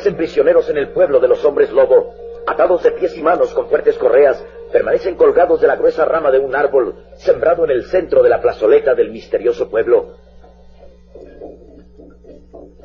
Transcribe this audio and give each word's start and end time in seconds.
Permanecen 0.00 0.16
prisioneros 0.16 0.70
en 0.70 0.78
el 0.78 0.88
pueblo 0.88 1.20
de 1.20 1.28
los 1.28 1.44
hombres 1.44 1.70
lobo, 1.70 2.14
atados 2.46 2.82
de 2.82 2.92
pies 2.92 3.14
y 3.18 3.22
manos 3.22 3.52
con 3.52 3.68
fuertes 3.68 3.98
correas, 3.98 4.42
permanecen 4.72 5.14
colgados 5.14 5.60
de 5.60 5.66
la 5.66 5.76
gruesa 5.76 6.06
rama 6.06 6.30
de 6.30 6.38
un 6.38 6.56
árbol 6.56 6.94
sembrado 7.16 7.64
en 7.64 7.70
el 7.70 7.84
centro 7.84 8.22
de 8.22 8.30
la 8.30 8.40
plazoleta 8.40 8.94
del 8.94 9.10
misterioso 9.10 9.68
pueblo. 9.68 10.16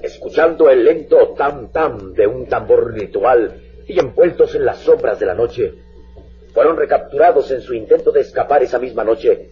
Escuchando 0.01 0.69
el 0.69 0.83
lento 0.83 1.33
tam-tam 1.37 2.11
de 2.13 2.27
un 2.27 2.47
tambor 2.47 2.93
ritual 2.93 3.61
y 3.87 3.97
envueltos 3.97 4.53
en 4.55 4.65
las 4.65 4.79
sombras 4.79 5.17
de 5.17 5.25
la 5.25 5.35
noche, 5.35 5.73
fueron 6.53 6.75
recapturados 6.75 7.49
en 7.51 7.61
su 7.61 7.73
intento 7.73 8.11
de 8.11 8.21
escapar 8.21 8.61
esa 8.61 8.77
misma 8.77 9.05
noche. 9.05 9.51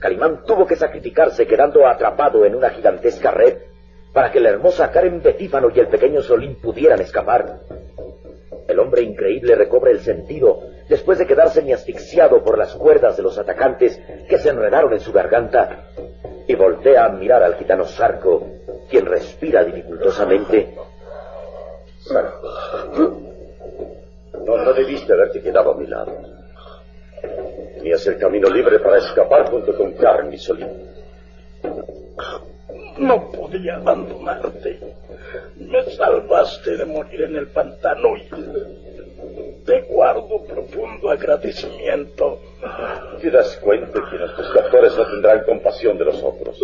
Calimán 0.00 0.42
tuvo 0.44 0.66
que 0.66 0.74
sacrificarse 0.74 1.46
quedando 1.46 1.86
atrapado 1.86 2.44
en 2.44 2.56
una 2.56 2.70
gigantesca 2.70 3.30
red 3.30 3.58
para 4.14 4.30
que 4.30 4.40
la 4.40 4.50
hermosa 4.50 4.90
Karen 4.92 5.20
Betífano 5.20 5.68
y 5.74 5.80
el 5.80 5.88
pequeño 5.88 6.22
Solín 6.22 6.54
pudieran 6.60 7.00
escapar. 7.00 7.58
El 8.68 8.78
hombre 8.78 9.02
increíble 9.02 9.56
recobra 9.56 9.90
el 9.90 10.00
sentido 10.00 10.62
después 10.88 11.18
de 11.18 11.26
quedarse 11.26 11.60
asfixiado 11.74 12.42
por 12.42 12.56
las 12.56 12.74
cuerdas 12.76 13.16
de 13.16 13.24
los 13.24 13.36
atacantes 13.38 14.00
que 14.28 14.38
se 14.38 14.50
enredaron 14.50 14.92
en 14.92 15.00
su 15.00 15.12
garganta 15.12 15.88
y 16.46 16.54
voltea 16.54 17.06
a 17.06 17.08
mirar 17.08 17.42
al 17.42 17.56
gitano 17.56 17.84
Sarco, 17.84 18.46
quien 18.88 19.04
respira 19.04 19.64
dificultosamente. 19.64 20.76
No, 24.46 24.56
no 24.58 24.72
debiste 24.74 25.12
haberte 25.12 25.42
quedado 25.42 25.72
a 25.72 25.76
mi 25.76 25.86
lado. 25.86 26.12
Tenías 27.74 28.06
el 28.06 28.18
camino 28.18 28.48
libre 28.48 28.78
para 28.78 28.98
escapar 28.98 29.50
junto 29.50 29.76
con 29.76 29.92
Karen 29.94 30.32
y 30.32 30.38
Solín. 30.38 30.68
No 32.98 33.30
podía 33.30 33.76
abandonarte. 33.76 34.78
Me 35.56 35.82
salvaste 35.90 36.76
de 36.76 36.84
morir 36.84 37.22
en 37.22 37.36
el 37.36 37.48
pantano 37.48 38.16
y 38.16 38.28
te 39.64 39.80
guardo 39.82 40.44
profundo 40.44 41.10
agradecimiento. 41.10 42.40
¿Te 43.20 43.30
das 43.30 43.56
cuenta 43.62 44.00
que 44.10 44.18
nuestros 44.18 44.52
captores 44.52 44.96
no 44.96 45.06
tendrán 45.06 45.44
compasión 45.44 45.98
de 45.98 46.04
los 46.04 46.22
otros? 46.22 46.58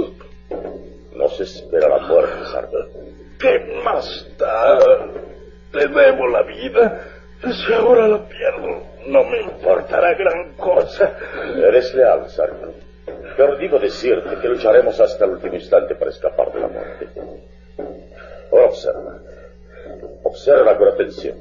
Nos 1.15 1.41
espera 1.41 1.89
la 1.89 1.99
muerte, 2.07 2.45
Sardo. 2.53 2.79
¿Qué 3.39 3.81
más 3.85 4.27
da? 4.39 4.79
Te 5.73 5.89
debo 5.89 6.29
la 6.29 6.43
vida. 6.43 7.07
Si 7.43 7.73
ahora 7.73 8.07
la 8.07 8.29
pierdo, 8.29 8.83
no 9.07 9.25
me 9.25 9.41
importará 9.41 10.15
gran 10.15 10.55
cosa. 10.55 11.17
Eres 11.57 11.95
leal, 11.95 12.29
Sardo. 12.29 12.90
Pero 13.41 13.57
digo 13.57 13.79
decirte 13.79 14.37
que 14.37 14.49
lucharemos 14.49 15.01
hasta 15.01 15.25
el 15.25 15.31
último 15.31 15.55
instante 15.55 15.95
para 15.95 16.11
escapar 16.11 16.53
de 16.53 16.61
la 16.61 16.69
muerte. 16.69 17.09
observa. 18.51 19.19
Observa 20.25 20.77
con 20.77 20.89
atención. 20.89 21.39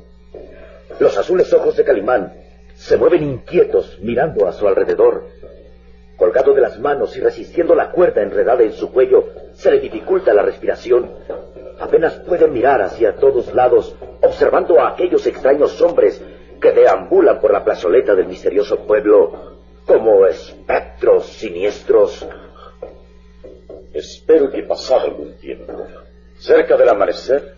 Los 0.97 1.17
azules 1.17 1.51
ojos 1.51 1.75
de 1.75 1.83
Calimán 1.83 2.31
se 2.73 2.95
mueven 2.95 3.23
inquietos 3.23 3.99
mirando 3.99 4.47
a 4.47 4.53
su 4.53 4.65
alrededor. 4.65 5.25
Colgado 6.15 6.53
de 6.53 6.61
las 6.61 6.79
manos 6.79 7.17
y 7.17 7.19
resistiendo 7.19 7.75
la 7.75 7.91
cuerda 7.91 8.21
enredada 8.21 8.63
en 8.63 8.71
su 8.71 8.93
cuello, 8.93 9.25
se 9.51 9.69
le 9.69 9.81
dificulta 9.81 10.33
la 10.33 10.43
respiración. 10.43 11.11
Apenas 11.81 12.13
puede 12.25 12.47
mirar 12.47 12.81
hacia 12.81 13.17
todos 13.17 13.53
lados, 13.53 13.93
observando 14.21 14.79
a 14.79 14.91
aquellos 14.91 15.27
extraños 15.27 15.81
hombres 15.81 16.23
que 16.61 16.71
deambulan 16.71 17.41
por 17.41 17.51
la 17.51 17.65
plazoleta 17.65 18.15
del 18.15 18.27
misterioso 18.27 18.85
pueblo 18.87 19.58
como 19.89 20.27
espectros 20.27 21.25
siniestros. 21.25 22.23
Espero 23.91 24.51
que 24.51 24.61
pasado 24.61 25.07
algún 25.07 25.33
tiempo, 25.37 25.83
cerca 26.37 26.77
del 26.77 26.89
amanecer, 26.89 27.55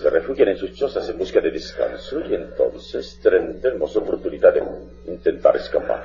se 0.00 0.08
refugien 0.08 0.50
en 0.50 0.56
sus 0.56 0.72
chozas 0.74 1.08
en 1.08 1.18
busca 1.18 1.40
de 1.40 1.50
descanso 1.50 2.20
y 2.20 2.34
entonces 2.36 3.18
tendremos 3.20 3.96
oportunidad 3.96 4.54
de 4.54 4.62
intentar 5.06 5.56
escapar. 5.56 6.04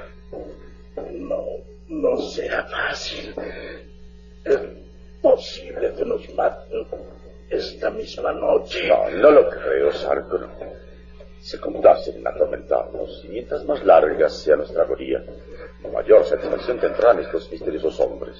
No, 1.12 1.46
no 1.88 2.18
será 2.18 2.64
fácil. 2.64 3.36
Es 4.44 4.60
posible 5.22 5.94
que 5.96 6.04
nos 6.04 6.34
maten 6.34 6.88
esta 7.52 7.92
misma 7.92 8.34
noche. 8.34 8.88
No, 8.88 9.08
no 9.08 9.30
lo 9.30 9.50
creo, 9.52 9.92
Sarko. 9.92 10.40
Se 11.44 11.60
complacen 11.60 12.16
en 12.18 12.28
atormentarnos, 12.28 13.26
y 13.26 13.28
mientras 13.28 13.66
más 13.66 13.84
larga 13.84 14.30
sea 14.30 14.56
nuestra 14.56 14.84
agonía, 14.84 15.22
mayor 15.92 16.26
satisfacción 16.26 16.80
tendrán 16.80 17.20
estos 17.20 17.52
misteriosos 17.52 18.00
hombres. 18.00 18.36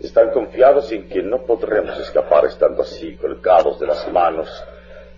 Están 0.00 0.30
confiados 0.30 0.90
en 0.90 1.08
que 1.08 1.22
no 1.22 1.42
podremos 1.46 1.96
escapar 2.00 2.44
estando 2.46 2.82
así, 2.82 3.16
colgados 3.16 3.78
de 3.78 3.86
las 3.86 4.10
manos 4.12 4.48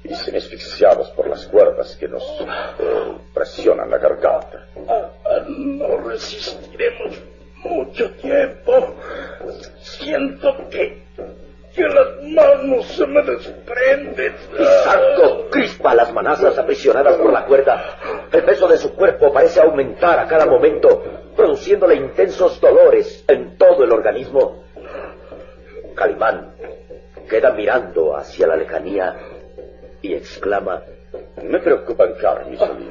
y 0.04 0.14
semi-asfixiados 0.14 1.10
por 1.12 1.28
las 1.28 1.46
cuerdas 1.46 1.96
que 1.96 2.06
nos 2.06 2.22
eh, 2.22 3.16
presionan 3.32 3.90
la 3.90 3.96
garganta. 3.96 4.66
Ah, 4.86 5.10
ah, 5.24 5.44
no 5.48 5.96
resistiremos 6.06 7.18
mucho 7.64 8.10
tiempo. 8.12 8.94
Siento 9.80 10.54
que, 10.70 11.02
que 11.74 11.82
las 11.82 12.22
manos 12.22 12.86
se 12.88 13.06
me 13.06 13.22
desprenden. 13.22 14.34
Manazas 16.14 16.56
aprisionadas 16.56 17.16
por 17.16 17.32
la 17.32 17.44
cuerda. 17.44 17.98
El 18.32 18.44
peso 18.44 18.66
de 18.68 18.78
su 18.78 18.94
cuerpo 18.94 19.32
parece 19.32 19.60
aumentar 19.60 20.18
a 20.18 20.26
cada 20.26 20.46
momento, 20.46 21.02
produciéndole 21.36 21.96
intensos 21.96 22.60
dolores 22.60 23.24
en 23.28 23.58
todo 23.58 23.84
el 23.84 23.92
organismo. 23.92 24.64
Calimán 25.94 26.54
queda 27.28 27.52
mirando 27.52 28.16
hacia 28.16 28.46
la 28.46 28.56
lejanía 28.56 29.16
y 30.00 30.14
exclama, 30.14 30.82
Me 31.42 31.58
preocupan 31.58 32.14
Carmen 32.20 32.54
y 32.54 32.56
Solín. 32.56 32.90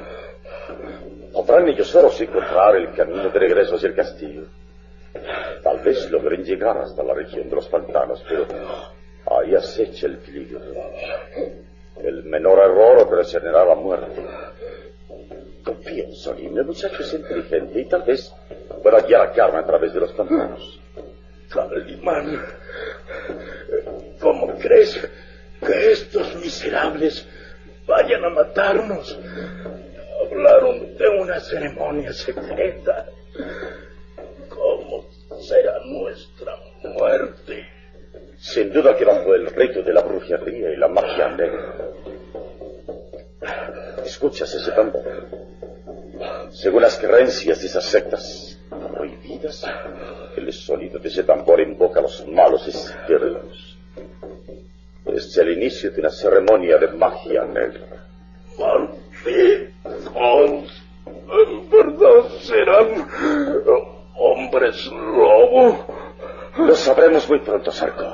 ¿Podrán 1.32 1.68
ellos 1.68 1.88
solos 1.88 2.20
encontrar 2.20 2.76
el 2.76 2.92
camino 2.92 3.24
de 3.28 3.38
regreso 3.38 3.76
hacia 3.76 3.88
el 3.88 3.94
castillo? 3.94 4.42
Tal 5.62 5.78
vez 5.80 6.10
logren 6.10 6.44
llegar 6.44 6.76
hasta 6.78 7.02
la 7.02 7.14
región 7.14 7.48
de 7.48 7.56
los 7.56 7.68
pantanos, 7.68 8.24
pero 8.28 8.46
ahí 9.26 9.54
acecha 9.54 10.06
el 10.06 10.18
peligro. 10.18 10.60
El 12.02 12.24
menor 12.24 12.58
error 12.58 12.98
ocasionará 12.98 13.64
la 13.64 13.74
muerte. 13.74 14.22
Confío 15.64 16.04
en 16.36 16.58
el 16.58 16.64
muchacho 16.64 17.02
es 17.02 17.14
inteligente 17.14 17.80
y 17.80 17.84
tal 17.86 18.02
vez 18.02 18.32
pueda 18.82 19.00
guiar 19.00 19.22
a 19.22 19.32
Carmen 19.32 19.60
a 19.62 19.66
través 19.66 19.94
de 19.94 20.00
los 20.00 20.12
pantanos. 20.12 20.80
Calimán, 21.50 22.44
¿cómo 24.20 24.58
crees 24.58 25.08
que 25.64 25.92
estos 25.92 26.34
miserables 26.36 27.26
vayan 27.86 28.24
a 28.24 28.30
matarnos? 28.30 29.18
Hablaron 30.30 30.96
de 30.96 31.08
una 31.08 31.40
ceremonia 31.40 32.12
secreta. 32.12 33.06
¿Cómo 34.48 35.08
será 35.40 35.78
nuestra 35.84 36.56
muerte? 36.82 37.66
Sin 38.36 38.72
duda 38.72 38.96
que 38.96 39.04
bajo 39.04 39.34
el 39.34 39.46
rito 39.46 39.82
de 39.82 39.92
la 39.92 40.02
brujería 40.02 40.70
y 40.70 40.76
la 40.76 40.88
magia 40.88 41.28
negra. 41.28 41.83
¿Escuchas 44.04 44.54
ese 44.54 44.72
tambor? 44.72 45.02
Según 46.50 46.82
las 46.82 46.98
creencias 46.98 47.60
de 47.60 47.66
esas 47.66 47.84
sectas 47.84 48.58
prohibidas, 48.68 49.64
el 50.36 50.52
sonido 50.52 50.98
de 50.98 51.08
ese 51.08 51.24
tambor 51.24 51.60
invoca 51.60 52.00
a 52.00 52.02
los 52.02 52.26
malos 52.28 52.66
espíritus. 52.68 53.78
Es 55.06 55.36
el 55.38 55.52
inicio 55.52 55.90
de 55.90 56.00
una 56.00 56.10
ceremonia 56.10 56.78
de 56.78 56.88
magia 56.88 57.44
negra. 57.44 58.06
¡Malditos! 58.58 59.72
En 61.06 61.70
verdad 61.70 62.28
serán 62.42 63.08
hombres 64.16 64.86
lobo. 64.86 65.86
Lo 66.58 66.74
sabremos 66.74 67.28
muy 67.28 67.40
pronto, 67.40 67.72
Sarko. 67.72 68.04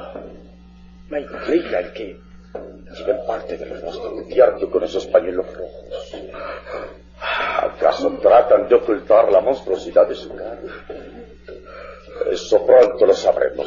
Me 1.08 1.20
intriga 1.20 1.80
el 1.80 1.92
que 1.92 2.29
lleven 2.94 3.24
parte 3.26 3.56
del 3.56 3.80
rostro 3.80 4.12
cubierto 4.12 4.70
con 4.70 4.84
esos 4.84 5.06
pañuelos 5.06 5.46
rojos. 5.54 6.16
¿Acaso 7.62 8.10
tratan 8.22 8.68
de 8.68 8.74
ocultar 8.74 9.30
la 9.30 9.40
monstruosidad 9.40 10.08
de 10.08 10.14
su 10.14 10.34
cara? 10.34 10.58
Eso 12.30 12.64
pronto 12.66 13.06
lo 13.06 13.14
sabremos. 13.14 13.66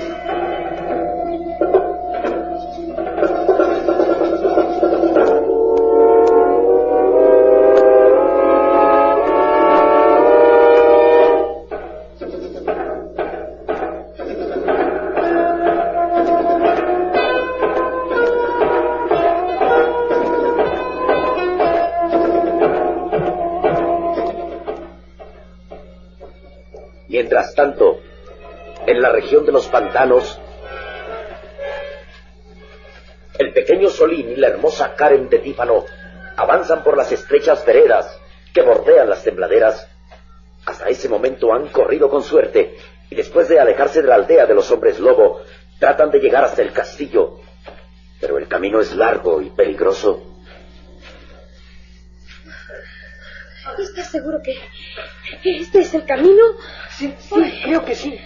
Mientras 27.31 27.55
tanto, 27.55 28.01
en 28.85 29.01
la 29.01 29.09
región 29.09 29.45
de 29.45 29.53
los 29.53 29.65
pantanos, 29.69 30.37
el 33.39 33.53
pequeño 33.53 33.89
Solín 33.89 34.31
y 34.31 34.35
la 34.35 34.49
hermosa 34.49 34.95
Karen 34.95 35.29
de 35.29 35.39
Tífano 35.39 35.85
avanzan 36.35 36.83
por 36.83 36.97
las 36.97 37.09
estrechas 37.13 37.65
veredas 37.65 38.19
que 38.53 38.63
bordean 38.63 39.09
las 39.09 39.23
tembladeras. 39.23 39.87
Hasta 40.65 40.89
ese 40.89 41.07
momento 41.07 41.53
han 41.53 41.69
corrido 41.69 42.09
con 42.09 42.21
suerte 42.21 42.75
y 43.09 43.15
después 43.15 43.47
de 43.47 43.61
alejarse 43.61 44.01
de 44.01 44.09
la 44.09 44.15
aldea 44.15 44.45
de 44.45 44.53
los 44.53 44.69
hombres 44.69 44.99
lobo, 44.99 45.39
tratan 45.79 46.11
de 46.11 46.19
llegar 46.19 46.43
hasta 46.43 46.61
el 46.61 46.73
castillo. 46.73 47.37
Pero 48.19 48.39
el 48.39 48.49
camino 48.49 48.81
es 48.81 48.93
largo 48.93 49.41
y 49.41 49.51
peligroso. 49.51 50.30
¿Estás 53.77 54.11
seguro 54.11 54.41
que, 54.41 54.55
este 55.43 55.79
es 55.79 55.93
el 55.93 56.05
camino? 56.05 56.43
Sí, 56.89 57.13
sí, 57.19 57.61
creo 57.63 57.85
que 57.85 57.95
sí. 57.95 58.19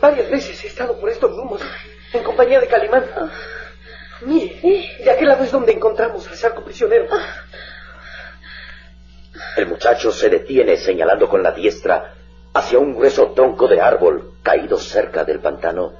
Varias 0.00 0.30
veces 0.30 0.64
he 0.64 0.68
estado 0.68 0.98
por 0.98 1.10
estos 1.10 1.30
rumos 1.36 1.60
en 2.12 2.22
compañía 2.22 2.60
de 2.60 2.66
Calimán. 2.66 3.04
Mire, 4.22 4.60
de 5.04 5.10
aquel 5.10 5.28
lado 5.28 5.44
es 5.44 5.52
donde 5.52 5.72
encontramos 5.72 6.26
al 6.28 6.36
sarco 6.36 6.64
prisionero. 6.64 7.06
El 9.56 9.66
muchacho 9.66 10.10
se 10.10 10.28
detiene 10.28 10.76
señalando 10.76 11.28
con 11.28 11.42
la 11.42 11.52
diestra 11.52 12.14
hacia 12.54 12.78
un 12.78 12.94
grueso 12.94 13.32
tronco 13.32 13.68
de 13.68 13.80
árbol 13.80 14.34
caído 14.42 14.78
cerca 14.78 15.24
del 15.24 15.40
pantano. 15.40 15.92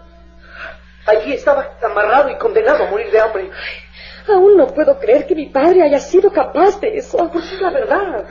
Allí 1.06 1.34
estaba 1.34 1.76
amarrado 1.82 2.30
y 2.30 2.36
condenado 2.36 2.84
a 2.84 2.90
morir 2.90 3.10
de 3.10 3.20
hambre. 3.20 3.50
Aún 4.28 4.56
no 4.56 4.66
puedo 4.66 4.98
creer 4.98 5.26
que 5.26 5.34
mi 5.34 5.46
padre 5.46 5.82
haya 5.82 6.00
sido 6.00 6.32
capaz 6.32 6.80
de 6.80 6.96
eso. 6.96 7.30
Pues 7.32 7.52
es 7.52 7.60
la 7.60 7.70
verdad. 7.70 8.24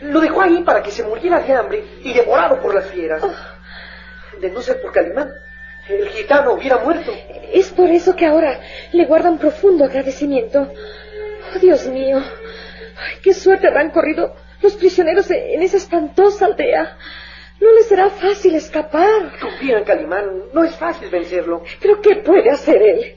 Lo 0.00 0.20
dejó 0.20 0.42
ahí 0.42 0.62
para 0.62 0.82
que 0.82 0.90
se 0.90 1.02
muriera 1.02 1.40
de 1.40 1.52
hambre 1.52 1.84
y 2.02 2.12
devorado 2.12 2.60
por 2.60 2.74
las 2.74 2.86
fieras. 2.86 3.22
De 4.40 4.50
no 4.50 4.60
ser 4.60 4.80
por 4.80 4.92
Calimán, 4.92 5.32
el 5.88 6.08
gitano 6.08 6.52
hubiera 6.52 6.78
muerto. 6.78 7.12
Es 7.52 7.70
por 7.70 7.90
eso 7.90 8.14
que 8.14 8.26
ahora 8.26 8.60
le 8.92 9.04
guardan 9.06 9.38
profundo 9.38 9.84
agradecimiento. 9.84 10.70
Oh, 11.54 11.58
Dios 11.58 11.86
mío. 11.88 12.18
Ay, 12.18 13.16
qué 13.22 13.34
suerte 13.34 13.66
habrán 13.66 13.90
corrido 13.90 14.36
los 14.60 14.74
prisioneros 14.74 15.30
en 15.30 15.62
esa 15.62 15.78
espantosa 15.78 16.46
aldea. 16.46 16.96
No 17.60 17.72
les 17.72 17.86
será 17.86 18.10
fácil 18.10 18.54
escapar. 18.54 19.38
Confía 19.40 19.78
en 19.78 19.84
Calimán. 19.84 20.44
No 20.52 20.62
es 20.62 20.76
fácil 20.76 21.10
vencerlo. 21.10 21.64
Pero 21.80 22.00
¿qué 22.00 22.16
puede 22.16 22.50
hacer 22.50 22.80
él? 22.80 23.16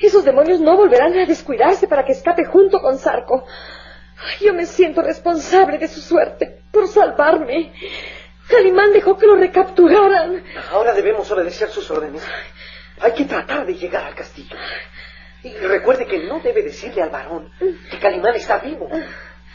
Esos 0.00 0.24
demonios 0.24 0.60
no 0.60 0.76
volverán 0.76 1.18
a 1.18 1.26
descuidarse 1.26 1.86
para 1.86 2.04
que 2.04 2.12
escape 2.12 2.44
junto 2.44 2.80
con 2.80 2.98
Sarco. 2.98 3.46
Yo 4.40 4.54
me 4.54 4.66
siento 4.66 5.02
responsable 5.02 5.78
de 5.78 5.88
su 5.88 6.00
suerte 6.00 6.60
por 6.70 6.88
salvarme. 6.88 7.72
Calimán 8.48 8.92
dejó 8.92 9.16
que 9.16 9.26
lo 9.26 9.36
recapturaran. 9.36 10.44
Ahora 10.70 10.92
debemos 10.92 11.30
obedecer 11.30 11.68
sus 11.70 11.90
órdenes. 11.90 12.22
Hay 13.00 13.12
que 13.12 13.24
tratar 13.24 13.66
de 13.66 13.74
llegar 13.74 14.04
al 14.04 14.14
castillo. 14.14 14.56
Y 15.42 15.50
recuerde 15.54 16.06
que 16.06 16.20
no 16.20 16.40
debe 16.40 16.62
decirle 16.62 17.02
al 17.02 17.10
varón 17.10 17.50
que 17.90 17.98
Calimán 17.98 18.34
está 18.34 18.58
vivo. 18.58 18.88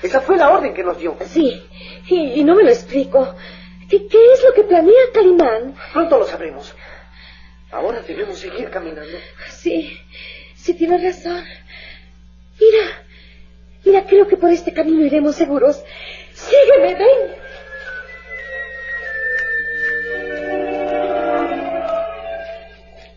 Esa 0.01 0.21
fue 0.21 0.37
la 0.37 0.49
orden 0.51 0.73
que 0.73 0.83
nos 0.83 0.97
dio. 0.97 1.17
Sí, 1.25 1.61
y, 2.07 2.39
y 2.39 2.43
no 2.43 2.55
me 2.55 2.63
lo 2.63 2.69
explico. 2.69 3.35
¿Qué, 3.89 4.07
¿Qué 4.07 4.33
es 4.33 4.43
lo 4.43 4.53
que 4.53 4.63
planea 4.63 4.93
Calimán? 5.13 5.75
Pronto 5.93 6.17
lo 6.19 6.25
sabremos. 6.25 6.75
Ahora 7.71 8.01
debemos 8.01 8.37
seguir 8.39 8.69
caminando. 8.69 9.17
Sí, 9.49 9.99
sí 10.55 10.73
tienes 10.75 11.03
razón. 11.03 11.43
Mira, 12.59 13.03
mira, 13.85 14.05
creo 14.05 14.27
que 14.27 14.37
por 14.37 14.51
este 14.51 14.73
camino 14.73 15.05
iremos 15.05 15.35
seguros. 15.35 15.83
Sígueme, 16.33 16.95
ven. 16.95 17.49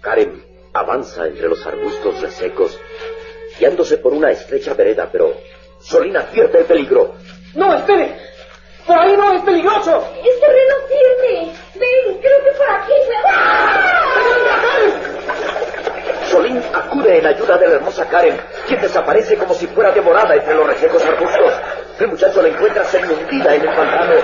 Karen 0.00 0.44
avanza 0.72 1.26
entre 1.26 1.48
los 1.48 1.64
arbustos 1.66 2.20
resecos, 2.20 2.78
guiándose 3.58 3.98
por 3.98 4.12
una 4.12 4.30
estrecha 4.30 4.74
vereda, 4.74 5.08
pero 5.10 5.34
Solín 5.80 6.16
advierte 6.16 6.58
el 6.58 6.64
peligro. 6.64 7.14
¡No, 7.54 7.74
espere! 7.74 8.16
¡Por 8.86 8.98
ahí 8.98 9.16
no, 9.16 9.32
es 9.32 9.42
peligroso! 9.42 10.08
¡Es 10.24 10.40
terreno 10.40 10.74
firme! 10.88 11.52
¡Ven, 11.74 12.18
creo 12.18 12.44
que 12.44 12.50
por 12.58 12.70
aquí! 12.70 14.01
Solín 16.32 16.62
acude 16.72 17.18
en 17.18 17.26
ayuda 17.26 17.58
de 17.58 17.68
la 17.68 17.74
hermosa 17.74 18.06
Karen, 18.08 18.40
quien 18.66 18.80
desaparece 18.80 19.36
como 19.36 19.52
si 19.52 19.66
fuera 19.66 19.90
devorada 19.90 20.34
entre 20.34 20.54
los 20.54 20.66
resecos 20.66 21.04
arbustos. 21.04 21.52
El 22.00 22.08
muchacho 22.08 22.40
la 22.40 22.48
encuentra 22.48 22.84
semi-hundida 22.84 23.54
en 23.54 23.60
el 23.60 23.76
pantano. 23.76 24.14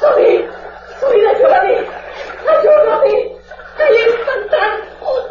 ¡Solín! 0.00 0.48
¡Solín, 0.98 1.26
ayúdame! 1.26 1.86
¡Ayúdame! 2.48 3.36
¡Ahí 3.78 3.96
pantano! 4.24 4.84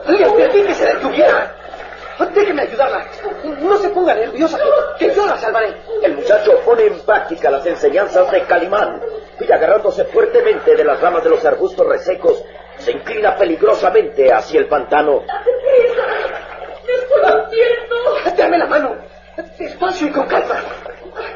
¡Le 0.06 0.26
advertí 0.26 0.62
que 0.62 0.74
se 0.76 0.86
detuviera! 0.86 1.56
Déjeme 2.36 2.62
ayudarla. 2.62 3.06
No 3.62 3.78
se 3.78 3.90
ponga 3.90 4.14
nerviosa, 4.14 4.60
que 5.00 5.14
yo 5.14 5.26
la 5.26 5.38
salvaré. 5.38 5.76
El 6.04 6.18
muchacho 6.18 6.52
pone 6.64 6.86
en 6.86 7.00
práctica 7.00 7.50
las 7.50 7.66
enseñanzas 7.66 8.30
de 8.32 8.44
Calimán 8.44 9.02
y 9.40 9.52
agarrándose 9.52 10.06
fuertemente 10.06 10.76
de 10.76 10.86
las 10.86 11.02
ramas 11.02 11.24
de 11.24 11.32
los 11.32 11.44
arbustos 11.44 11.86
resecos, 11.88 12.44
se 12.78 12.92
inclina 12.92 13.36
peligrosamente 13.36 14.32
hacia 14.32 14.60
el 14.60 14.68
pantano. 14.68 15.24
¡Me 16.86 16.94
estoy 16.94 17.22
hundiendo! 17.22 18.36
Dame 18.38 18.58
la 18.58 18.66
mano. 18.66 18.96
Despacio 19.58 20.08
y 20.08 20.12
con 20.12 20.28
calma. 20.28 20.56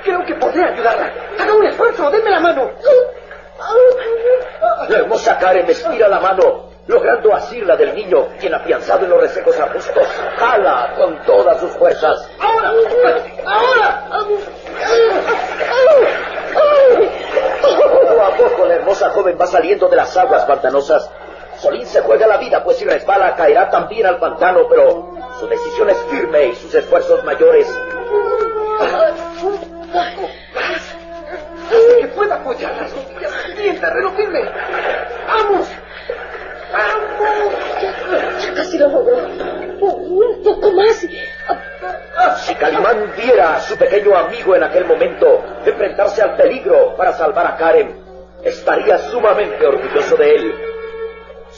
Creo 0.04 0.26
que 0.26 0.36
podré 0.36 0.64
ayudarla. 0.64 1.12
Haga 1.40 1.54
un 1.54 1.66
esfuerzo, 1.66 2.10
denme 2.10 2.30
la 2.32 2.40
mano. 2.40 2.72
La 4.90 4.98
hermosa 4.98 5.38
Karen 5.38 5.70
estira 5.70 6.08
la 6.08 6.20
mano, 6.20 6.70
logrando 6.88 7.34
asirla 7.34 7.76
del 7.76 7.96
niño, 7.96 8.28
quien 8.40 8.54
afianzado 8.54 9.06
en 9.06 9.12
los 9.12 9.22
resecos 9.22 9.58
arbustos, 9.60 10.08
jala 10.38 10.94
con 10.98 11.18
todas 11.24 11.60
sus 11.60 11.72
fuerzas. 11.72 12.30
¡Ahora! 12.40 12.74
¡Ahora! 13.46 14.04
Poco 17.62 18.22
a 18.22 18.38
poco 18.38 18.66
la 18.66 18.76
hermosa 18.76 19.10
joven 19.10 19.38
va 19.40 19.48
saliendo 19.48 19.88
de 19.88 19.96
las 19.96 20.16
aguas 20.18 20.46
pantanosas. 20.46 21.10
Solín 21.66 21.88
se 21.88 22.00
juega 22.02 22.28
la 22.28 22.38
vida, 22.38 22.64
pues 22.64 22.78
si 22.78 22.86
resbala 22.86 23.36
caerá 23.36 23.72
también 23.72 24.06
al 24.06 24.20
pantano, 24.20 24.68
pero 24.70 25.10
su 25.40 25.48
decisión 25.48 25.90
es 25.90 25.98
firme 26.12 26.46
y 26.46 26.56
sus 26.56 26.76
esfuerzos 26.76 27.24
mayores. 27.24 27.68
Hasta 31.66 31.98
que 32.00 32.08
pueda 32.10 32.36
apoyarlas. 32.36 32.92
Bien, 33.58 33.82
terreno 33.82 34.12
firme. 34.12 34.42
¡Vamos! 35.28 35.68
Ya 38.44 38.54
casi 38.54 38.78
lo 38.78 38.88
logró. 38.88 39.18
Un 39.82 40.44
poco 40.44 40.72
más. 40.72 41.08
Si 42.46 42.54
Calimán 42.54 43.12
viera 43.18 43.56
a 43.56 43.60
su 43.62 43.76
pequeño 43.76 44.16
amigo 44.16 44.56
en 44.56 44.62
aquel 44.62 44.86
momento 44.86 45.44
enfrentarse 45.66 46.22
al 46.22 46.36
peligro 46.36 46.96
para 46.96 47.14
salvar 47.14 47.48
a 47.48 47.58
Karen, 47.58 48.06
estaría 48.44 49.00
sumamente 49.00 49.66
orgulloso 49.66 50.16
de 50.16 50.36
él. 50.36 50.75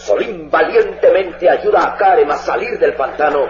Solín 0.08 0.50
valientemente 0.50 1.50
ayuda 1.50 1.84
a 1.84 1.98
Karen 1.98 2.32
a 2.32 2.38
salir 2.38 2.80
del 2.80 2.94
pantano. 2.94 3.46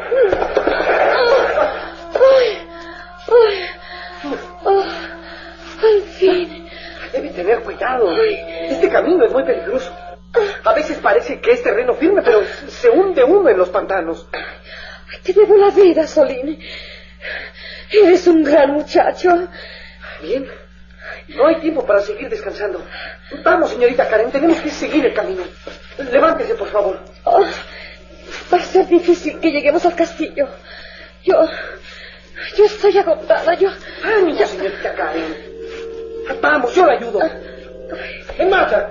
¡Al 5.83 6.01
fin! 6.17 6.67
Debe 7.13 7.29
tener 7.29 7.59
cuidado. 7.59 8.11
Este 8.19 8.89
camino 8.89 9.23
es 9.25 9.31
muy 9.31 9.43
peligroso. 9.43 9.95
A 10.63 10.73
veces 10.73 10.97
parece 10.97 11.39
que 11.39 11.51
es 11.51 11.61
terreno 11.61 11.93
firme, 11.93 12.23
pero 12.23 12.41
se 12.67 12.89
hunde 12.89 13.23
uno 13.23 13.47
en 13.49 13.57
los 13.59 13.69
pantanos. 13.69 14.27
Ay, 14.33 15.19
Te 15.23 15.33
debo 15.33 15.57
la 15.57 15.69
vida, 15.69 16.07
Solín. 16.07 16.59
Eres 17.91 18.25
un 18.25 18.43
gran 18.43 18.71
muchacho. 18.71 19.47
Bien. 20.23 20.47
No 21.35 21.45
hay 21.45 21.57
tiempo 21.57 21.85
para 21.85 22.01
seguir 22.01 22.29
descansando. 22.29 22.83
Vamos, 23.43 23.69
señorita 23.69 24.07
Karen, 24.07 24.31
tenemos 24.31 24.59
que 24.59 24.71
seguir 24.71 25.05
el 25.05 25.13
camino. 25.13 25.43
Levántese, 25.97 26.53
por 26.55 26.67
favor. 26.67 26.99
Oh, 27.23 27.43
va 28.53 28.57
a 28.57 28.63
ser 28.63 28.87
difícil 28.87 29.39
que 29.39 29.51
lleguemos 29.51 29.85
al 29.85 29.95
castillo. 29.95 30.47
Yo. 31.23 31.47
Yo 32.57 32.65
estoy 32.65 32.97
agotada. 32.97 33.53
Yo. 33.55 33.69
Ánimo, 34.03 34.45
señorita 34.45 34.93
Karen. 34.93 35.35
Vamos, 36.41 36.75
yo 36.75 36.85
la 36.85 36.93
ayudo. 36.93 37.19
En 38.37 38.49
marcha. 38.49 38.89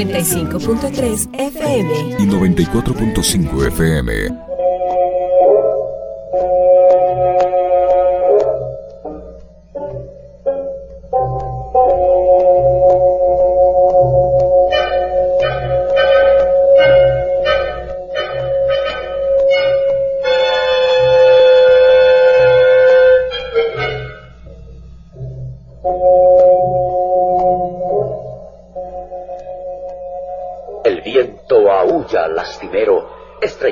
95.3 0.00 1.28
FM. 1.34 2.16
y 2.18 2.26
94.5 2.26 3.66
FM. 3.66 4.49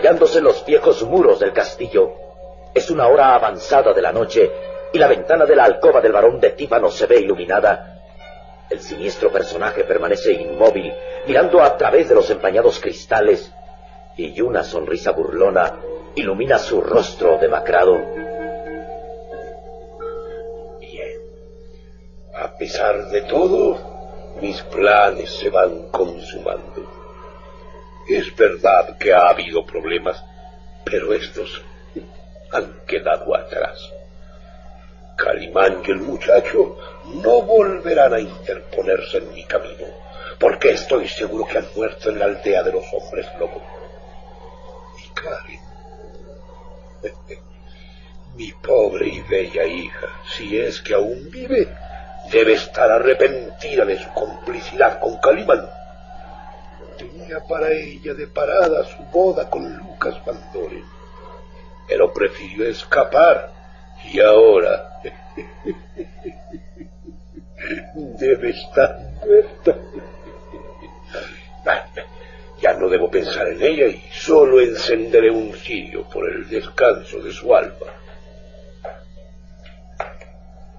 Estrellándose 0.08 0.38
en 0.38 0.44
los 0.44 0.64
viejos 0.64 1.02
muros 1.02 1.38
del 1.38 1.52
castillo. 1.52 2.12
Es 2.72 2.90
una 2.90 3.08
hora 3.08 3.34
avanzada 3.34 3.92
de 3.92 4.00
la 4.00 4.10
noche 4.10 4.50
y 4.90 4.98
la 4.98 5.06
ventana 5.06 5.44
de 5.44 5.54
la 5.54 5.64
alcoba 5.64 6.00
del 6.00 6.12
varón 6.12 6.40
de 6.40 6.50
Tíbano 6.50 6.90
se 6.90 7.04
ve 7.06 7.20
iluminada. 7.20 8.00
El 8.70 8.80
siniestro 8.80 9.30
personaje 9.30 9.84
permanece 9.84 10.32
inmóvil, 10.32 10.94
mirando 11.26 11.62
a 11.62 11.76
través 11.76 12.08
de 12.08 12.14
los 12.14 12.30
empañados 12.30 12.80
cristales, 12.80 13.52
y 14.16 14.40
una 14.40 14.64
sonrisa 14.64 15.12
burlona 15.12 15.78
ilumina 16.14 16.58
su 16.58 16.80
rostro 16.80 17.36
demacrado. 17.36 17.98
Bien. 20.80 21.20
A 22.34 22.56
pesar 22.56 23.08
de 23.10 23.22
todo, 23.22 23.76
mis 24.40 24.62
planes 24.62 25.30
se 25.30 25.50
van 25.50 25.90
consumando. 25.90 26.97
Es 28.08 28.34
verdad 28.34 28.96
que 28.96 29.12
ha 29.12 29.28
habido 29.28 29.66
problemas, 29.66 30.24
pero 30.84 31.12
estos 31.12 31.62
han 32.52 32.80
quedado 32.86 33.36
atrás. 33.36 33.78
Calimán 35.16 35.82
y 35.86 35.90
el 35.90 35.98
muchacho 35.98 36.78
no 37.22 37.42
volverán 37.42 38.14
a 38.14 38.20
interponerse 38.20 39.18
en 39.18 39.34
mi 39.34 39.44
camino, 39.44 39.84
porque 40.38 40.70
estoy 40.70 41.06
seguro 41.08 41.44
que 41.46 41.58
han 41.58 41.66
muerto 41.76 42.08
en 42.08 42.18
la 42.18 42.26
aldea 42.26 42.62
de 42.62 42.72
los 42.72 42.84
hombres 42.94 43.26
lobos. 43.38 43.62
Y 45.04 45.08
Karen, 45.10 45.60
mi 48.36 48.52
pobre 48.52 49.08
y 49.08 49.20
bella 49.22 49.64
hija, 49.64 50.06
si 50.34 50.58
es 50.58 50.80
que 50.80 50.94
aún 50.94 51.28
vive, 51.30 51.68
debe 52.30 52.54
estar 52.54 52.90
arrepentida 52.90 53.84
de 53.84 53.98
su 53.98 54.08
complicidad 54.14 54.98
con 55.00 55.18
Calimán. 55.18 55.77
Tenía 56.98 57.38
para 57.48 57.70
ella 57.70 58.12
de 58.12 58.26
parada 58.26 58.84
su 58.84 59.02
boda 59.04 59.48
con 59.48 59.76
Lucas 59.76 60.16
Van 60.26 60.38
pero 61.88 62.12
prefirió 62.12 62.66
escapar 62.66 63.50
y 64.12 64.20
ahora 64.20 65.00
debe 67.94 68.50
estar 68.50 68.98
muerta. 69.24 69.74
Ya 72.60 72.74
no 72.74 72.80
no 72.80 72.88
debo 72.88 73.10
pensar 73.10 73.48
en 73.48 73.62
ella 73.62 73.86
y 73.86 74.02
solo 74.10 74.60
encenderé 74.60 75.30
un 75.30 75.54
cirio 75.54 76.08
por 76.08 76.28
el 76.28 76.48
descanso 76.48 77.20
de 77.20 77.32
su 77.32 77.54
alma. 77.54 77.86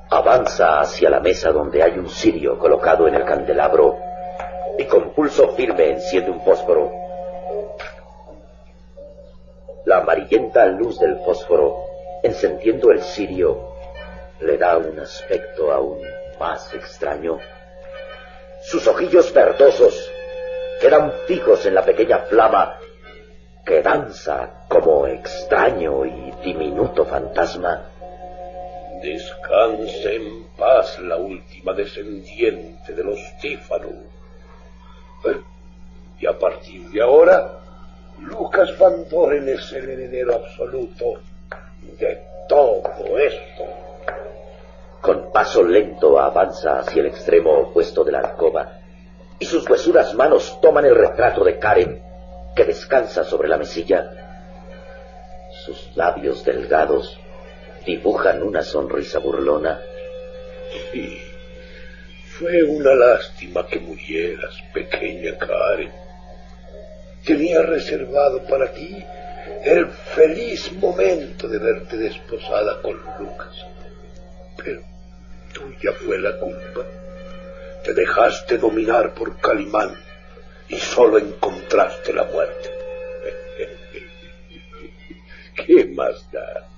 Avanza 0.09 0.81
hacia 0.81 1.09
la 1.09 1.21
mesa 1.21 1.51
donde 1.51 1.81
hay 1.81 1.97
un 1.97 2.09
cirio 2.09 2.57
colocado 2.57 3.07
en 3.07 3.15
el 3.15 3.23
candelabro 3.23 4.08
y 4.79 4.85
con 4.85 5.09
pulso 5.09 5.49
firme 5.55 5.89
enciende 5.89 6.31
un 6.31 6.39
fósforo. 6.39 6.89
La 9.83 9.97
amarillenta 9.97 10.65
luz 10.67 10.97
del 10.99 11.17
fósforo, 11.17 11.83
encendiendo 12.23 12.89
el 12.91 13.01
cirio, 13.01 13.73
le 14.39 14.57
da 14.57 14.77
un 14.77 14.97
aspecto 14.97 15.69
aún 15.73 15.99
más 16.39 16.73
extraño. 16.73 17.39
Sus 18.61 18.87
ojillos 18.87 19.33
verdosos 19.33 19.93
quedan 20.79 21.11
fijos 21.27 21.65
en 21.65 21.75
la 21.75 21.83
pequeña 21.83 22.19
flama 22.19 22.79
que 23.65 23.81
danza 23.81 24.65
como 24.69 25.07
extraño 25.07 26.05
y 26.05 26.31
diminuto 26.41 27.03
fantasma. 27.03 27.83
Descanse 29.01 30.15
en 30.15 30.47
paz 30.55 30.97
la 30.99 31.17
última 31.17 31.73
descendiente 31.73 32.93
de 32.93 33.03
los 33.03 33.19
Tífano. 33.41 34.18
Y 36.19 36.25
a 36.25 36.37
partir 36.37 36.89
de 36.89 37.01
ahora, 37.01 37.59
Lucas 38.19 38.77
Van 38.77 39.07
Doren 39.09 39.47
es 39.47 39.71
el 39.71 39.89
heredero 39.89 40.35
absoluto 40.35 41.21
de 41.97 42.21
todo 42.47 43.17
esto. 43.17 43.63
Con 45.01 45.31
paso 45.31 45.63
lento 45.63 46.19
avanza 46.19 46.79
hacia 46.79 47.01
el 47.01 47.07
extremo 47.07 47.51
opuesto 47.51 48.03
de 48.03 48.11
la 48.11 48.19
alcoba 48.19 48.79
y 49.39 49.45
sus 49.45 49.69
huesudas 49.69 50.13
manos 50.13 50.59
toman 50.61 50.85
el 50.85 50.95
retrato 50.95 51.45
de 51.45 51.57
Karen 51.57 52.01
que 52.53 52.65
descansa 52.65 53.23
sobre 53.23 53.47
la 53.47 53.57
mesilla. 53.57 54.11
Sus 55.65 55.95
labios 55.95 56.43
delgados 56.43 57.17
dibujan 57.85 58.43
una 58.43 58.61
sonrisa 58.61 59.19
burlona. 59.19 59.79
Sí, 60.91 61.28
fue 62.39 62.63
una 62.63 62.95
lástima 62.95 63.67
que 63.67 63.81
murieras, 63.81 64.55
pequeña 64.73 65.37
Karen. 65.37 65.91
Tenía 67.25 67.61
reservado 67.63 68.41
para 68.45 68.71
ti 68.71 69.05
el 69.65 69.87
feliz 69.87 70.71
momento 70.71 71.49
de 71.49 71.57
verte 71.57 71.97
desposada 71.97 72.81
con 72.81 72.93
Lucas. 73.19 73.53
Pero 74.55 74.81
tuya 75.53 75.91
fue 75.91 76.17
la 76.17 76.39
culpa. 76.39 76.85
Te 77.83 77.93
dejaste 77.93 78.57
dominar 78.57 79.13
por 79.13 79.37
Calimán 79.41 79.93
y 80.69 80.77
solo 80.77 81.17
encontraste 81.17 82.13
la 82.13 82.23
muerte. 82.23 82.69
¿Qué 85.65 85.85
más 85.87 86.31
da? 86.31 86.69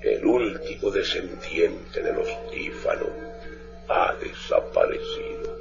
El 0.00 0.24
último 0.24 0.92
descendiente 0.92 2.02
de 2.02 2.12
los 2.12 2.28
Tífano 2.52 3.33
ha 3.88 4.14
desaparecido. 4.14 5.58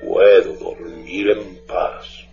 Puedo 0.00 0.54
dormir 0.54 1.30
en 1.30 1.56
paz. 1.66 2.26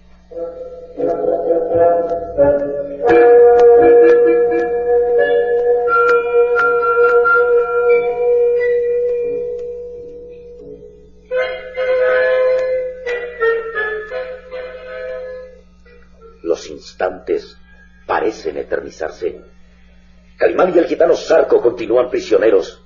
Los 16.42 16.70
instantes 16.70 17.56
parecen 18.08 18.58
eternizarse. 18.58 19.40
Calimán 20.38 20.74
y 20.74 20.80
el 20.80 20.86
gitano 20.86 21.16
Zarco 21.16 21.62
continúan 21.62 22.10
prisioneros. 22.10 22.82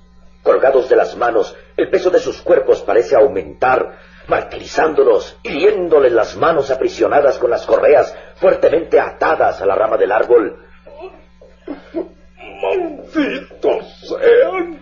Colgados 0.54 0.88
de 0.88 0.94
las 0.94 1.16
manos, 1.16 1.56
el 1.76 1.90
peso 1.90 2.10
de 2.10 2.20
sus 2.20 2.40
cuerpos 2.40 2.80
parece 2.82 3.16
aumentar, 3.16 3.98
martirizándolos, 4.28 5.36
hiriéndoles 5.42 6.12
las 6.12 6.36
manos 6.36 6.70
aprisionadas 6.70 7.38
con 7.38 7.50
las 7.50 7.66
correas 7.66 8.16
fuertemente 8.36 9.00
atadas 9.00 9.60
a 9.60 9.66
la 9.66 9.74
rama 9.74 9.96
del 9.96 10.12
árbol. 10.12 10.64
¡Malditos 12.62 14.00
sean! 14.06 14.80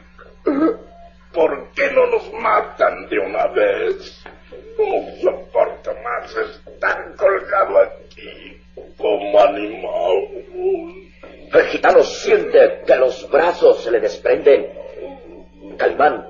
¿Por 1.33 1.71
qué 1.71 1.91
no 1.91 2.07
nos 2.09 2.31
matan 2.35 3.09
de 3.09 3.19
una 3.19 3.47
vez? 3.47 4.23
No 4.79 5.23
soporto 5.23 5.91
más 6.05 6.37
estar 6.37 7.17
colgado 7.17 7.79
aquí 7.79 8.61
como 8.99 9.41
animal. 9.41 10.29
El 11.55 11.65
gitano 11.69 12.03
siente 12.03 12.83
que 12.87 12.97
los 12.97 13.31
brazos 13.31 13.83
se 13.83 13.91
le 13.91 14.01
desprenden. 14.01 14.82
Calimán 15.83 16.29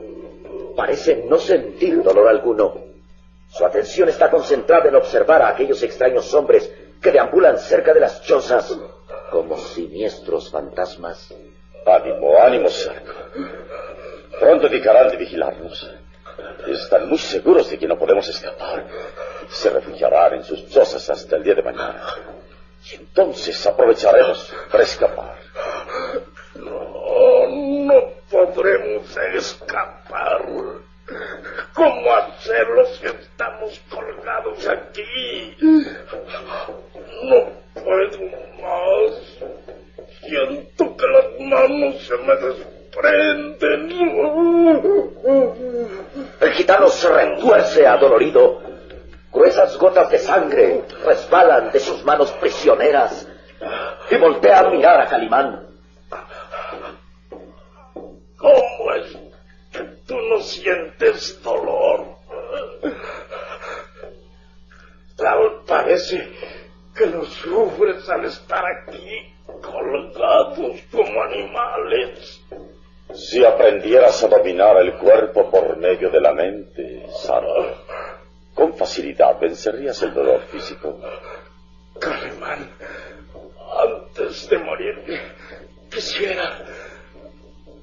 parece 0.74 1.24
no 1.28 1.36
sentir 1.36 2.02
dolor 2.02 2.26
alguno. 2.26 2.74
Su 3.50 3.66
atención 3.66 4.08
está 4.08 4.30
concentrada 4.30 4.88
en 4.88 4.96
observar 4.96 5.42
a 5.42 5.48
aquellos 5.48 5.82
extraños 5.82 6.32
hombres 6.32 6.72
que 7.02 7.10
deambulan 7.10 7.58
cerca 7.58 7.92
de 7.92 8.00
las 8.00 8.22
chozas 8.22 8.74
como 9.30 9.58
siniestros 9.58 10.50
fantasmas. 10.50 11.34
Ánimo, 11.84 12.38
ánimo, 12.40 12.70
Sarco. 12.70 13.12
Pronto 14.40 14.68
dejarán 14.70 15.10
de 15.10 15.18
vigilarnos. 15.18 15.90
Están 16.66 17.10
muy 17.10 17.18
seguros 17.18 17.68
de 17.68 17.78
que 17.78 17.86
no 17.86 17.98
podemos 17.98 18.26
escapar. 18.26 18.86
Se 19.50 19.68
refugiarán 19.68 20.32
en 20.32 20.44
sus 20.44 20.66
chozas 20.70 21.10
hasta 21.10 21.36
el 21.36 21.42
día 21.42 21.56
de 21.56 21.62
mañana. 21.62 22.02
Y 22.90 22.94
entonces 22.94 23.66
aprovecharemos 23.66 24.50
para 24.70 24.84
escapar. 24.84 25.36
No, 26.54 27.48
no 27.48 28.21
podremos 28.46 29.16
escapar. 29.34 30.42
¿Cómo 31.74 32.14
hacerlo 32.14 32.86
si 32.86 33.06
estamos 33.06 33.80
colgados 33.90 34.66
aquí? 34.68 35.56
No 37.24 37.46
puedo 37.74 38.18
más. 38.60 39.12
Siento 40.20 40.96
que 40.96 41.06
las 41.06 41.40
manos 41.40 42.06
se 42.06 42.16
me 42.18 42.36
desprenden. 42.36 43.82
El 46.40 46.52
gitano 46.52 46.88
se 46.88 47.08
retuerce 47.08 47.86
adolorido. 47.86 48.60
Gruesas 49.32 49.76
gotas 49.78 50.10
de 50.10 50.18
sangre 50.18 50.84
resbalan 51.04 51.72
de 51.72 51.80
sus 51.80 52.04
manos 52.04 52.30
prisioneras 52.32 53.26
y 54.10 54.16
voltea 54.16 54.60
a 54.60 54.70
mirar 54.70 55.00
a 55.00 55.06
Calimán. 55.06 55.71
No 60.32 60.40
sientes 60.40 61.42
dolor? 61.42 62.16
Tal 65.16 65.62
parece 65.66 66.28
que 66.96 67.06
lo 67.06 67.24
sufres 67.24 68.08
al 68.08 68.24
estar 68.24 68.64
aquí 68.64 69.34
colgados 69.60 70.80
como 70.90 71.22
animales. 71.22 72.40
Si 73.14 73.44
aprendieras 73.44 74.24
a 74.24 74.28
dominar 74.28 74.78
el 74.78 74.94
cuerpo 74.94 75.50
por 75.50 75.76
medio 75.76 76.10
de 76.10 76.20
la 76.20 76.32
mente, 76.32 77.06
Sarko, 77.22 77.76
con 78.54 78.74
facilidad 78.74 79.38
vencerías 79.38 80.02
el 80.02 80.14
dolor 80.14 80.40
físico. 80.50 80.98
Calimán, 82.00 82.70
antes 83.78 84.48
de 84.48 84.58
morir, 84.58 85.22
quisiera 85.90 86.64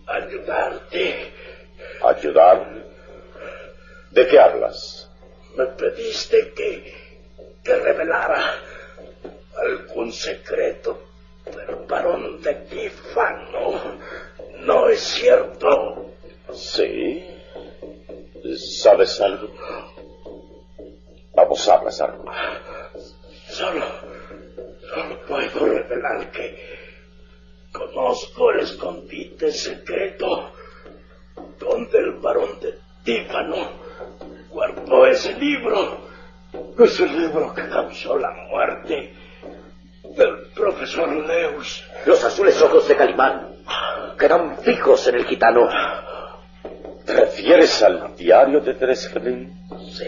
ayudarte. 0.08 1.39
¿Ayudar? 2.10 2.66
¿De 4.10 4.28
qué 4.28 4.40
hablas? 4.40 5.08
Me 5.56 5.66
pediste 5.68 6.54
que, 6.56 7.22
que 7.64 7.76
revelara 7.76 8.56
algún 9.56 10.12
secreto 10.12 11.04
del 11.46 11.86
varón 11.88 12.42
de 12.42 12.56
Tifano. 12.56 14.00
¿No 14.62 14.90
es 14.90 15.02
cierto? 15.02 16.16
Sí. 16.52 17.30
¿Sabes 18.82 19.22
algo? 19.22 19.54
Vamos, 21.36 21.70
habla, 21.70 21.92
Sarko. 21.92 22.26
Solo, 23.50 23.86
solo 24.82 25.22
puedo 25.28 25.66
revelar 25.66 26.32
que 26.32 26.58
conozco 27.72 28.50
el 28.50 28.62
escondite 28.62 29.52
secreto 29.52 30.54
donde 31.60 31.98
el 32.00 32.14
varón 32.14 32.60
de 32.62 32.80
Tífano 33.04 33.56
guardó 34.50 35.06
ese 35.06 35.34
libro. 35.34 36.10
Ese 36.80 37.06
libro 37.06 37.54
que 37.54 37.68
causó 37.70 38.18
la 38.18 38.32
muerte 38.50 39.14
del 40.16 40.48
profesor 40.56 41.10
Leus. 41.28 41.84
Los 42.06 42.24
azules 42.24 42.60
ojos 42.62 42.88
de 42.88 42.96
Calimán 42.96 43.56
quedan 44.18 44.58
fijos 44.58 45.08
en 45.08 45.16
el 45.16 45.26
gitano. 45.26 45.70
¿Te 47.06 47.14
refieres 47.14 47.82
al 47.84 48.16
diario 48.16 48.60
de 48.62 48.74
Tresflin? 48.74 49.68
Sí, 49.92 50.06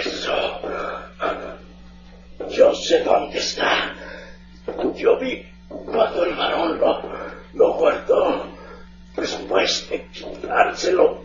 eso. 0.00 0.60
Yo 2.50 2.74
sé 2.74 3.02
dónde 3.02 3.38
está. 3.38 3.94
Yo 4.94 5.18
vi 5.18 5.46
cuando 5.68 6.24
el 6.24 6.34
varón 6.34 6.78
lo, 6.78 7.02
lo 7.54 7.72
guardó 7.74 8.47
después 9.28 9.88
de 9.90 10.06
quitárselo 10.06 11.22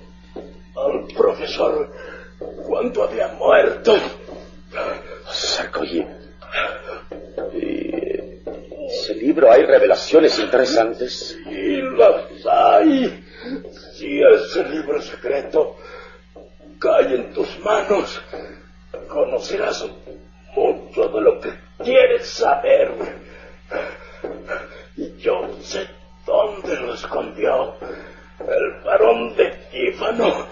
al 0.76 1.08
profesor 1.16 1.90
cuando 2.68 3.04
había 3.04 3.30
muerto. 3.30 3.96
Sarkozy. 5.32 6.06
¿En 7.54 8.42
ese 8.90 9.16
libro 9.16 9.52
hay 9.52 9.66
revelaciones 9.66 10.38
interesantes? 10.38 11.38
Y 11.46 11.82
las 11.82 12.46
hay. 12.52 13.26
Si 13.94 14.22
ese 14.22 14.64
libro 14.70 15.02
secreto 15.02 15.78
cae 16.80 17.16
en 17.16 17.34
tus 17.34 17.60
manos, 17.60 18.22
conocerás 19.08 19.86
mucho 20.56 21.08
de 21.08 21.22
lo 21.22 21.40
que 21.40 21.54
quieres 21.84 22.28
saber. 22.28 22.92
Y 24.98 25.18
yo 25.18 25.50
sé 25.62 26.03
dónde 26.26 26.76
lo 26.76 26.94
escondió 26.94 27.76
el 28.40 28.84
varón 28.84 29.36
de 29.36 29.52
Tífano. 29.72 30.48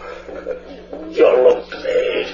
Yo 1.11 1.31
lo 1.31 1.61
sé. 1.65 2.25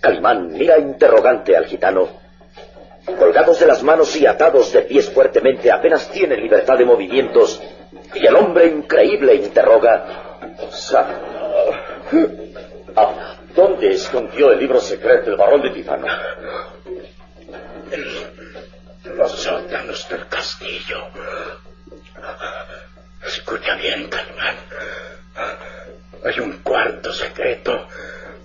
Calimán 0.00 0.52
mira 0.52 0.78
interrogante 0.78 1.56
al 1.56 1.66
gitano. 1.66 2.25
Colgados 3.46 3.60
de 3.60 3.66
las 3.66 3.82
manos 3.84 4.16
y 4.16 4.26
atados 4.26 4.72
de 4.72 4.82
pies 4.82 5.08
fuertemente, 5.08 5.70
apenas 5.70 6.10
tiene 6.10 6.36
libertad 6.36 6.76
de 6.76 6.84
movimientos. 6.84 7.62
Y 8.12 8.26
el 8.26 8.34
hombre 8.34 8.66
increíble 8.66 9.36
interroga. 9.36 10.04
Ah, 12.96 13.36
¿Dónde 13.54 13.92
escondió 13.92 14.50
el 14.50 14.58
libro 14.58 14.80
secreto 14.80 15.30
el 15.30 15.36
varón 15.36 15.62
de 15.62 15.70
Tífano? 15.70 16.08
En 17.92 19.16
los 19.16 19.30
sótanos 19.30 20.08
del 20.08 20.26
castillo. 20.26 21.06
Escucha 23.24 23.76
bien, 23.76 24.08
Calimán. 24.08 24.56
Hay 26.24 26.40
un 26.40 26.52
cuarto 26.64 27.12
secreto 27.12 27.86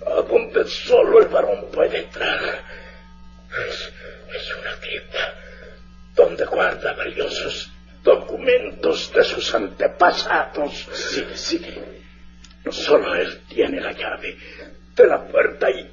a 0.06 0.22
donde 0.22 0.64
solo 0.68 1.22
el 1.22 1.26
varón 1.26 1.66
puede 1.72 2.04
entrar. 2.04 2.38
Es, 3.68 3.92
donde 6.24 6.44
guarda 6.46 6.92
valiosos 6.94 7.70
documentos 8.02 9.12
de 9.12 9.24
sus 9.24 9.54
antepasados. 9.54 10.88
Sigue, 10.92 11.36
sigue. 11.36 11.82
Solo 12.70 13.14
él 13.14 13.40
tiene 13.48 13.80
la 13.80 13.92
llave 13.92 14.36
de 14.94 15.06
la 15.06 15.24
puerta 15.26 15.70
y... 15.70 15.90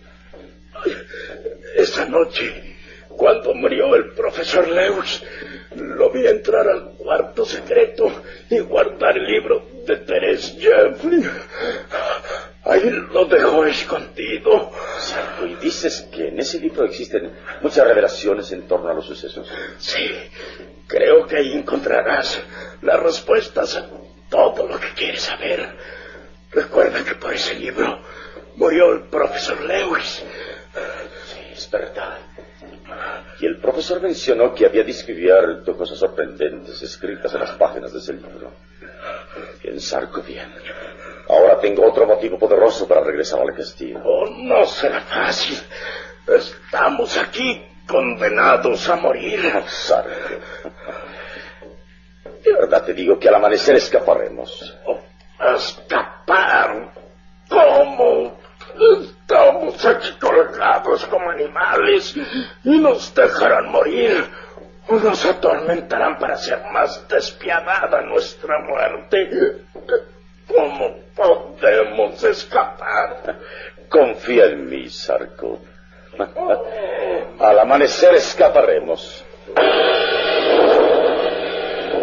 Esa 1.76 2.06
noche, 2.06 2.78
cuando 3.10 3.54
murió 3.54 3.96
el 3.96 4.12
profesor 4.12 4.68
Lewis, 4.68 5.22
lo 5.76 6.10
vi 6.10 6.26
entrar 6.26 6.68
al 6.68 6.92
cuarto 6.92 7.46
secreto 7.46 8.24
y 8.50 8.60
guardar 8.60 9.18
el 9.18 9.26
libro 9.26 9.68
de 9.86 9.98
Terence 9.98 10.58
Jeffrey. 10.60 11.24
Ahí 12.66 12.90
lo 12.90 13.26
dejó 13.26 13.66
escondido. 13.66 14.72
Sarko, 15.00 15.46
y 15.46 15.56
dices 15.56 16.08
que 16.12 16.28
en 16.28 16.40
ese 16.40 16.60
libro 16.60 16.86
existen 16.86 17.32
muchas 17.62 17.88
revelaciones 17.88 18.52
en 18.52 18.68
torno 18.68 18.90
a 18.90 18.94
los 18.94 19.06
sucesos. 19.06 19.50
Sí, 19.78 20.10
creo 20.88 21.26
que 21.26 21.38
ahí 21.38 21.54
encontrarás 21.54 22.42
las 22.82 23.00
respuestas 23.00 23.76
a 23.78 23.88
todo 24.30 24.68
lo 24.68 24.80
que 24.80 24.90
quieres 24.94 25.22
saber. 25.22 25.70
Recuerda 26.52 27.04
que 27.04 27.16
por 27.16 27.34
ese 27.34 27.56
libro 27.56 28.02
murió 28.56 28.92
el 28.94 29.04
profesor 29.04 29.62
Lewis. 29.62 30.24
Sí, 31.28 31.40
es 31.54 31.72
verdad. 31.72 32.18
Y 33.40 33.46
el 33.46 33.58
profesor 33.60 34.02
mencionó 34.02 34.54
que 34.54 34.66
había 34.66 34.84
descubierto 34.84 35.78
cosas 35.78 35.98
sorprendentes 35.98 36.82
escritas 36.82 37.34
en 37.34 37.40
las 37.40 37.52
páginas 37.52 37.94
de 37.94 38.00
ese 38.00 38.14
libro. 38.14 38.52
Bien, 39.64 39.80
Sarko, 39.80 40.22
bien. 40.22 40.52
Ahora 41.30 41.60
tengo 41.60 41.88
otro 41.88 42.08
motivo 42.08 42.40
poderoso 42.40 42.88
para 42.88 43.02
regresar 43.02 43.40
al 43.42 43.54
castillo. 43.54 44.02
Oh, 44.04 44.26
no 44.30 44.66
será 44.66 45.00
fácil. 45.02 45.60
Estamos 46.28 47.16
aquí 47.18 47.64
condenados 47.88 48.90
a 48.90 48.96
morir. 48.96 49.40
Sarko. 49.68 50.10
De 52.44 52.54
verdad 52.54 52.84
te 52.84 52.94
digo 52.96 53.20
que 53.20 53.30
al 53.30 53.36
amanecer 53.36 53.76
escaparemos. 53.76 54.76
Oh, 54.86 55.00
escapar. 55.56 56.94
¿Cómo? 57.48 58.40
Estamos 59.00 59.86
aquí 59.86 60.12
colgados 60.20 61.06
como 61.06 61.30
animales 61.30 62.16
y 62.64 62.80
nos 62.80 63.14
dejarán 63.14 63.70
morir. 63.70 64.26
O 64.88 64.96
nos 64.96 65.24
atormentarán 65.24 66.18
para 66.18 66.34
hacer 66.34 66.60
más 66.72 67.08
despiadada 67.08 68.02
nuestra 68.02 68.58
muerte. 68.62 69.62
¿Cómo 70.56 70.96
podemos 71.16 72.24
escapar? 72.24 73.36
Confía 73.88 74.46
en 74.46 74.70
mí, 74.70 74.90
Sarko. 74.90 75.60
Al 77.40 77.60
amanecer 77.60 78.16
escaparemos. 78.16 79.26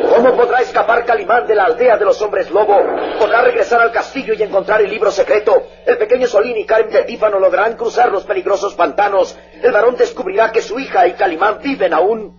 ¿Cómo 0.09 0.35
podrá 0.35 0.61
escapar 0.61 1.05
Calimán 1.05 1.47
de 1.47 1.55
la 1.55 1.65
aldea 1.65 1.97
de 1.99 2.05
los 2.05 2.21
hombres 2.23 2.51
lobo? 2.51 2.81
¿Podrá 3.19 3.43
regresar 3.43 3.81
al 3.81 3.93
castillo 3.93 4.35
y 4.35 4.43
encontrar 4.43 4.81
el 4.81 4.91
libro 4.91 5.11
secreto? 5.11 5.69
El 5.85 5.99
pequeño 5.99 6.27
Solín 6.27 6.57
y 6.57 6.65
Karen 6.65 6.89
de 6.89 7.03
Tífano 7.03 7.39
lograrán 7.39 7.77
cruzar 7.77 8.11
los 8.11 8.25
peligrosos 8.25 8.75
pantanos. 8.75 9.39
El 9.63 9.73
varón 9.73 9.97
descubrirá 9.97 10.53
que 10.53 10.63
su 10.63 10.79
hija 10.79 11.07
y 11.07 11.13
Calimán 11.13 11.59
viven 11.63 11.93
aún. 11.93 12.39